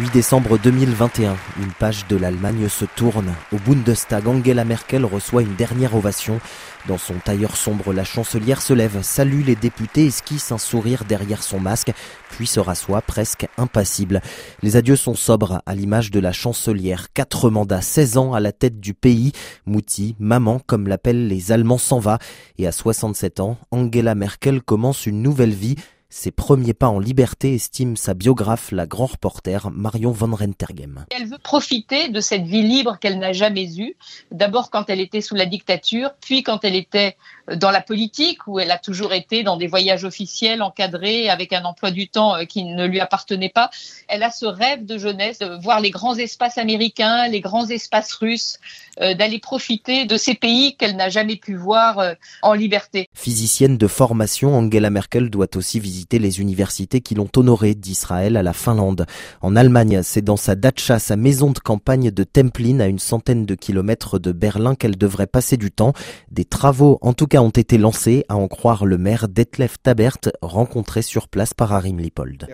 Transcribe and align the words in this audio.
8 0.00 0.12
décembre 0.12 0.58
2021, 0.58 1.36
une 1.60 1.72
page 1.72 2.06
de 2.06 2.14
l'Allemagne 2.14 2.68
se 2.68 2.84
tourne. 2.84 3.34
Au 3.50 3.56
Bundestag, 3.56 4.28
Angela 4.28 4.64
Merkel 4.64 5.04
reçoit 5.04 5.42
une 5.42 5.56
dernière 5.56 5.96
ovation. 5.96 6.40
Dans 6.86 6.98
son 6.98 7.14
tailleur 7.14 7.56
sombre, 7.56 7.92
la 7.92 8.04
chancelière 8.04 8.62
se 8.62 8.72
lève, 8.72 9.02
salue 9.02 9.42
les 9.44 9.56
députés, 9.56 10.06
esquisse 10.06 10.52
un 10.52 10.58
sourire 10.58 11.02
derrière 11.04 11.42
son 11.42 11.58
masque, 11.58 11.90
puis 12.30 12.46
se 12.46 12.60
rassoit 12.60 13.02
presque 13.02 13.48
impassible. 13.56 14.22
Les 14.62 14.76
adieux 14.76 14.94
sont 14.94 15.16
sobres, 15.16 15.62
à 15.66 15.74
l'image 15.74 16.12
de 16.12 16.20
la 16.20 16.32
chancelière. 16.32 17.12
Quatre 17.12 17.50
mandats, 17.50 17.82
16 17.82 18.18
ans 18.18 18.34
à 18.34 18.38
la 18.38 18.52
tête 18.52 18.78
du 18.78 18.94
pays. 18.94 19.32
Mouti, 19.66 20.14
maman, 20.20 20.60
comme 20.64 20.86
l'appellent 20.86 21.26
les 21.26 21.50
Allemands, 21.50 21.76
s'en 21.76 21.98
va. 21.98 22.20
Et 22.56 22.68
à 22.68 22.72
67 22.72 23.40
ans, 23.40 23.58
Angela 23.72 24.14
Merkel 24.14 24.62
commence 24.62 25.06
une 25.06 25.22
nouvelle 25.22 25.54
vie 25.54 25.74
ses 26.10 26.30
premiers 26.30 26.74
pas 26.74 26.88
en 26.88 26.98
liberté, 26.98 27.54
estime 27.54 27.96
sa 27.96 28.14
biographe, 28.14 28.72
la 28.72 28.86
grand 28.86 29.06
reporter 29.06 29.70
Marion 29.70 30.10
Van 30.10 30.34
Rentergem. 30.34 31.04
Elle 31.10 31.26
veut 31.26 31.38
profiter 31.38 32.08
de 32.08 32.20
cette 32.20 32.44
vie 32.44 32.62
libre 32.62 32.98
qu'elle 32.98 33.18
n'a 33.18 33.32
jamais 33.32 33.78
eue, 33.78 33.94
d'abord 34.30 34.70
quand 34.70 34.88
elle 34.88 35.00
était 35.00 35.20
sous 35.20 35.34
la 35.34 35.46
dictature, 35.46 36.10
puis 36.20 36.42
quand 36.42 36.64
elle 36.64 36.76
était 36.76 37.16
dans 37.56 37.70
la 37.70 37.80
politique, 37.80 38.46
où 38.46 38.60
elle 38.60 38.70
a 38.70 38.78
toujours 38.78 39.12
été 39.12 39.42
dans 39.42 39.56
des 39.56 39.66
voyages 39.66 40.04
officiels 40.04 40.62
encadrés 40.62 41.28
avec 41.28 41.52
un 41.52 41.64
emploi 41.64 41.90
du 41.90 42.08
temps 42.08 42.36
euh, 42.36 42.44
qui 42.44 42.64
ne 42.64 42.86
lui 42.86 43.00
appartenait 43.00 43.48
pas. 43.48 43.70
Elle 44.08 44.22
a 44.22 44.30
ce 44.30 44.46
rêve 44.46 44.84
de 44.84 44.98
jeunesse 44.98 45.38
de 45.38 45.60
voir 45.62 45.80
les 45.80 45.90
grands 45.90 46.16
espaces 46.16 46.58
américains, 46.58 47.28
les 47.28 47.40
grands 47.40 47.66
espaces 47.68 48.12
russes, 48.12 48.58
euh, 49.00 49.14
d'aller 49.14 49.38
profiter 49.38 50.04
de 50.04 50.16
ces 50.16 50.34
pays 50.34 50.76
qu'elle 50.76 50.96
n'a 50.96 51.08
jamais 51.08 51.36
pu 51.36 51.54
voir 51.54 51.98
euh, 51.98 52.14
en 52.42 52.52
liberté. 52.52 53.08
Physicienne 53.14 53.78
de 53.78 53.86
formation, 53.86 54.54
Angela 54.56 54.90
Merkel 54.90 55.30
doit 55.30 55.56
aussi 55.56 55.80
visiter 55.80 56.18
les 56.18 56.40
universités 56.40 57.00
qui 57.00 57.14
l'ont 57.14 57.30
honoré 57.36 57.74
d'Israël 57.74 58.36
à 58.36 58.42
la 58.42 58.52
Finlande. 58.52 59.06
En 59.40 59.56
Allemagne, 59.56 60.02
c'est 60.02 60.22
dans 60.22 60.36
sa 60.36 60.54
datcha, 60.54 60.98
sa 60.98 61.16
maison 61.16 61.50
de 61.50 61.58
campagne 61.58 62.10
de 62.10 62.24
Templin, 62.24 62.80
à 62.80 62.86
une 62.86 62.98
centaine 62.98 63.46
de 63.46 63.54
kilomètres 63.54 64.18
de 64.18 64.32
Berlin, 64.32 64.74
qu'elle 64.74 64.96
devrait 64.96 65.26
passer 65.26 65.56
du 65.56 65.70
temps. 65.70 65.92
Des 66.30 66.44
travaux, 66.44 66.98
en 67.00 67.12
tout 67.12 67.26
cas, 67.26 67.37
ont 67.42 67.50
été 67.50 67.78
lancés, 67.78 68.24
à 68.28 68.36
en 68.36 68.48
croire 68.48 68.84
le 68.84 68.98
maire 68.98 69.28
Detlef 69.28 69.76
Tabert, 69.82 70.18
rencontré 70.42 71.02
sur 71.02 71.28
place 71.28 71.54
par 71.54 71.72
Arim 71.72 71.98
Lipold. 71.98 72.46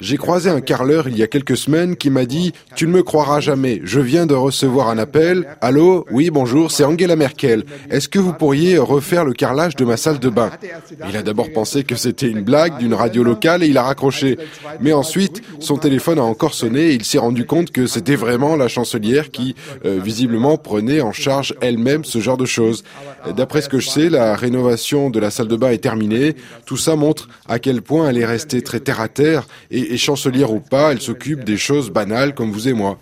J'ai 0.00 0.16
croisé 0.16 0.50
un 0.50 0.60
carreleur 0.60 1.08
il 1.08 1.16
y 1.16 1.22
a 1.22 1.26
quelques 1.26 1.56
semaines 1.56 1.96
qui 1.96 2.10
m'a 2.10 2.26
dit 2.26 2.52
«Tu 2.76 2.86
ne 2.86 2.92
me 2.92 3.02
croiras 3.02 3.40
jamais, 3.40 3.80
je 3.84 4.00
viens 4.00 4.26
de 4.26 4.34
recevoir 4.34 4.88
un 4.88 4.98
appel. 4.98 5.46
Allô? 5.60 6.04
Oui, 6.10 6.30
bonjour, 6.30 6.70
c'est 6.70 6.84
Angela 6.84 7.16
Merkel. 7.16 7.64
Est-ce 7.90 8.08
que 8.08 8.18
vous 8.18 8.32
pourriez 8.32 8.78
refaire 8.78 9.24
le 9.24 9.32
carrelage 9.32 9.76
de 9.76 9.84
ma 9.84 9.96
salle 9.96 10.18
de 10.18 10.28
bain?» 10.28 10.50
Il 11.08 11.16
a 11.16 11.22
d'abord 11.22 11.50
pensé 11.52 11.84
que 11.84 11.96
c'était 11.96 12.28
une 12.28 12.42
blague 12.42 12.78
d'une 12.78 12.94
radio 12.94 13.22
locale 13.22 13.62
et 13.62 13.68
il 13.68 13.78
a 13.78 13.82
raccroché. 13.82 14.38
Mais 14.80 14.92
ensuite, 14.92 15.42
son 15.60 15.76
téléphone 15.76 16.18
a 16.18 16.22
encore 16.22 16.54
sonné 16.54 16.90
et 16.90 16.94
il 16.94 17.04
s'est 17.04 17.18
rendu 17.18 17.46
compte 17.46 17.70
que 17.70 17.86
c'était 17.86 18.16
vraiment 18.16 18.56
la 18.56 18.68
chancelière 18.68 19.30
qui, 19.30 19.54
euh, 19.84 19.98
visiblement, 20.02 20.58
prenait 20.58 21.00
en 21.00 21.12
charge 21.12 21.54
elle-même 21.60 22.04
ce 22.04 22.18
genre 22.20 22.36
de 22.36 22.46
choses. 22.46 22.84
D'après 23.36 23.62
ce 23.62 23.68
que 23.68 23.78
je 23.78 23.88
sais, 23.88 24.10
la 24.10 24.36
rénovation 24.36 25.10
de 25.10 25.18
la 25.18 25.30
salle 25.30 25.48
de 25.48 25.56
bain 25.56 25.70
est 25.70 25.78
terminée. 25.78 26.36
Tout 26.66 26.76
ça 26.76 26.96
montre 26.96 27.28
à 27.48 27.58
quel 27.58 27.82
point 27.82 28.08
elle 28.08 28.18
est 28.18 28.26
restée 28.26 28.62
très 28.62 28.80
terre 28.80 29.00
à 29.00 29.08
terre 29.08 29.46
et 29.70 29.85
et, 29.90 29.96
chancelière 29.96 30.52
ou 30.52 30.60
pas, 30.60 30.92
elle 30.92 31.00
s'occupe 31.00 31.44
des 31.44 31.56
choses 31.56 31.90
banales 31.90 32.34
comme 32.34 32.50
vous 32.50 32.68
et 32.68 32.72
moi. 32.72 32.98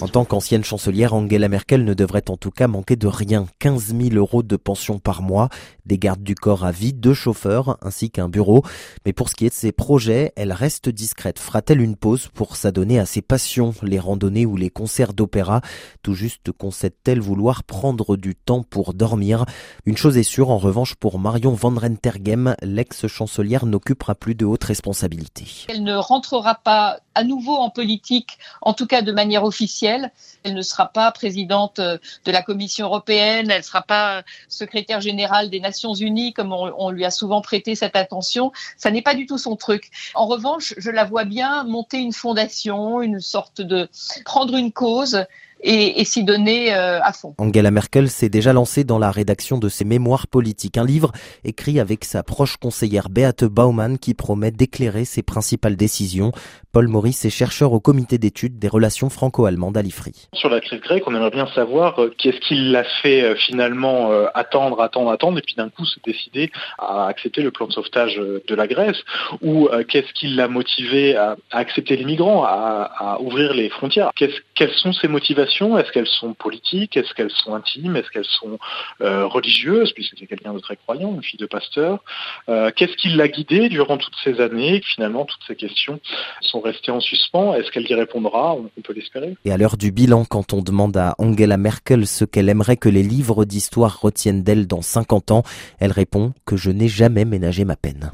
En 0.00 0.08
tant 0.08 0.24
qu'ancienne 0.24 0.64
chancelière, 0.64 1.14
Angela 1.14 1.48
Merkel 1.48 1.84
ne 1.84 1.94
devrait 1.94 2.28
en 2.28 2.36
tout 2.36 2.50
cas 2.50 2.68
manquer 2.68 2.96
de 2.96 3.06
rien. 3.06 3.46
15 3.58 3.94
000 3.98 4.14
euros 4.14 4.42
de 4.42 4.56
pension 4.56 4.98
par 4.98 5.22
mois, 5.22 5.48
des 5.86 5.98
gardes 5.98 6.22
du 6.22 6.34
corps 6.34 6.64
à 6.64 6.72
vie, 6.72 6.92
deux 6.92 7.14
chauffeurs 7.14 7.78
ainsi 7.82 8.10
qu'un 8.10 8.28
bureau. 8.28 8.62
Mais 9.04 9.12
pour 9.12 9.28
ce 9.28 9.34
qui 9.34 9.46
est 9.46 9.50
de 9.50 9.54
ses 9.54 9.72
projets, 9.72 10.32
elle 10.36 10.52
reste 10.52 10.88
discrète. 10.88 11.38
Fera-t-elle 11.38 11.80
une 11.80 11.96
pause 11.96 12.28
pour 12.34 12.56
s'adonner 12.56 12.98
à 12.98 13.06
ses 13.06 13.22
passions, 13.22 13.74
les 13.82 13.98
randonnées 13.98 14.46
ou 14.46 14.56
les 14.56 14.70
concerts 14.70 15.12
d'opéra? 15.12 15.60
Tout 16.02 16.14
juste 16.14 16.52
concède-t-elle 16.52 17.20
vouloir 17.20 17.64
prendre 17.64 18.16
du 18.16 18.34
temps 18.34 18.62
pour 18.62 18.94
dormir? 18.94 19.44
Une 19.86 19.96
chose 19.96 20.16
est 20.16 20.22
sûre, 20.22 20.50
en 20.50 20.58
revanche, 20.58 20.94
pour 20.94 21.18
Marion 21.18 21.52
Van 21.52 21.74
Rentergem, 21.74 22.54
l'ex-chancelière 22.62 23.66
n'occupera 23.66 24.14
plus 24.14 24.34
de 24.34 24.44
hautes 24.44 24.64
responsabilités. 24.64 25.49
Elle 25.68 25.82
ne 25.82 25.94
rentrera 25.94 26.54
pas 26.54 27.00
à 27.14 27.24
nouveau 27.24 27.54
en 27.54 27.70
politique, 27.70 28.38
en 28.62 28.74
tout 28.74 28.86
cas 28.86 29.02
de 29.02 29.12
manière 29.12 29.44
officielle. 29.44 30.10
Elle 30.42 30.54
ne 30.54 30.62
sera 30.62 30.86
pas 30.86 31.10
présidente 31.12 31.78
euh, 31.78 31.98
de 32.24 32.32
la 32.32 32.42
Commission 32.42 32.86
européenne, 32.86 33.50
elle 33.50 33.58
ne 33.58 33.64
sera 33.64 33.82
pas 33.82 34.22
secrétaire 34.48 35.00
générale 35.00 35.50
des 35.50 35.60
Nations 35.60 35.94
unies, 35.94 36.32
comme 36.32 36.52
on, 36.52 36.72
on 36.78 36.90
lui 36.90 37.04
a 37.04 37.10
souvent 37.10 37.40
prêté 37.40 37.74
cette 37.74 37.96
attention. 37.96 38.52
Ça 38.76 38.90
n'est 38.90 39.02
pas 39.02 39.14
du 39.14 39.26
tout 39.26 39.38
son 39.38 39.56
truc. 39.56 39.90
En 40.14 40.26
revanche, 40.26 40.74
je 40.78 40.90
la 40.90 41.04
vois 41.04 41.24
bien 41.24 41.64
monter 41.64 41.98
une 41.98 42.12
fondation, 42.12 43.02
une 43.02 43.20
sorte 43.20 43.60
de 43.60 43.88
prendre 44.24 44.56
une 44.56 44.72
cause 44.72 45.24
et, 45.62 46.00
et 46.00 46.04
s'y 46.04 46.24
donner 46.24 46.74
euh, 46.74 47.00
à 47.02 47.12
fond. 47.12 47.34
Angela 47.38 47.70
Merkel 47.70 48.08
s'est 48.08 48.28
déjà 48.28 48.52
lancée 48.52 48.84
dans 48.84 48.98
la 48.98 49.10
rédaction 49.10 49.58
de 49.58 49.68
ses 49.68 49.84
mémoires 49.84 50.26
politiques, 50.26 50.78
un 50.78 50.84
livre 50.84 51.12
écrit 51.44 51.80
avec 51.80 52.04
sa 52.04 52.22
proche 52.22 52.56
conseillère 52.56 53.08
Beate 53.08 53.44
Baumann 53.44 53.98
qui 53.98 54.14
promet 54.14 54.50
d'éclairer 54.50 55.04
ses 55.04 55.22
principales 55.22 55.76
décisions. 55.76 56.32
Paul 56.72 56.88
Maurice 56.88 57.24
est 57.24 57.30
chercheur 57.30 57.72
au 57.72 57.80
comité 57.80 58.18
d'études 58.18 58.58
des 58.58 58.68
relations 58.68 59.10
franco-allemandes 59.10 59.76
à 59.76 59.82
l'IFRI. 59.82 60.28
Sur 60.34 60.48
la 60.50 60.60
crise 60.60 60.80
grecque, 60.80 61.02
on 61.06 61.14
aimerait 61.14 61.30
bien 61.30 61.48
savoir 61.48 62.00
euh, 62.00 62.14
qu'est-ce 62.16 62.40
qui 62.40 62.54
l'a 62.54 62.84
fait 63.02 63.22
euh, 63.22 63.34
finalement 63.34 64.10
attendre, 64.34 64.80
attendre, 64.80 65.10
attendre, 65.10 65.38
et 65.38 65.42
puis 65.42 65.54
d'un 65.54 65.68
coup 65.68 65.84
se 65.84 65.98
décider 66.04 66.50
à 66.78 67.06
accepter 67.06 67.42
le 67.42 67.50
plan 67.50 67.66
de 67.66 67.72
sauvetage 67.72 68.16
de 68.16 68.54
la 68.54 68.66
Grèce, 68.66 68.98
ou 69.42 69.68
qu'est-ce 69.88 70.12
qui 70.12 70.28
l'a 70.28 70.48
motivé 70.48 71.16
à, 71.16 71.36
accepter 71.50 71.96
les 71.96 72.04
migrants, 72.04 72.44
à, 72.44 72.90
à 72.96 73.20
ouvrir 73.20 73.54
les 73.54 73.68
frontières? 73.68 74.10
Quelles 74.16 74.72
sont 74.74 74.92
ses 74.92 75.08
motivations? 75.08 75.49
Est-ce 75.78 75.92
qu'elles 75.92 76.06
sont 76.06 76.34
politiques 76.34 76.96
Est-ce 76.96 77.12
qu'elles 77.14 77.30
sont 77.30 77.54
intimes 77.54 77.96
Est-ce 77.96 78.10
qu'elles 78.10 78.24
sont 78.24 78.58
euh, 79.00 79.26
religieuses 79.26 79.92
Puisque 79.92 80.16
c'est 80.18 80.26
quelqu'un 80.26 80.54
de 80.54 80.58
très 80.60 80.76
croyant, 80.76 81.14
une 81.14 81.22
fille 81.22 81.38
de 81.38 81.46
pasteur. 81.46 82.02
Euh, 82.48 82.70
qu'est-ce 82.74 82.96
qui 82.96 83.08
l'a 83.10 83.28
guidée 83.28 83.68
durant 83.68 83.98
toutes 83.98 84.16
ces 84.24 84.40
années 84.40 84.80
Finalement, 84.94 85.24
toutes 85.24 85.42
ces 85.46 85.56
questions 85.56 86.00
sont 86.40 86.60
restées 86.60 86.92
en 86.92 87.00
suspens? 87.00 87.54
Est-ce 87.54 87.70
qu'elle 87.70 87.88
y 87.90 87.94
répondra? 87.94 88.54
On, 88.54 88.68
peut 88.82 88.94
l'espérer. 88.94 89.36
Et 89.44 89.52
à 89.52 89.58
l'heure 89.58 89.76
du 89.76 89.92
bilan, 89.92 90.24
quand 90.24 90.52
on 90.52 90.62
demande 90.62 90.96
à 90.96 91.14
Angela 91.18 91.56
Merkel 91.56 92.06
ce 92.06 92.24
qu'elle 92.24 92.48
aimerait 92.48 92.78
que 92.78 92.88
les 92.88 93.02
livres 93.02 93.44
d'histoire 93.44 94.00
retiennent 94.00 94.42
d'elle 94.42 94.66
dans 94.66 94.82
50 94.82 95.30
ans, 95.30 95.42
elle 95.80 95.92
répond 95.92 96.32
que 96.46 96.56
je 96.56 96.70
n'ai 96.70 96.88
jamais 96.88 97.24
ménagé 97.24 97.64
ma 97.64 97.76
peine. 97.76 98.12